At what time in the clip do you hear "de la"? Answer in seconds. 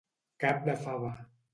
0.65-0.77